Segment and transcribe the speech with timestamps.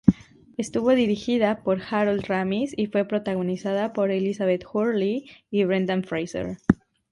[0.57, 6.57] Estuvo dirigida por Harold Ramis y fue protagonizada por Elizabeth Hurley y Brendan Fraser.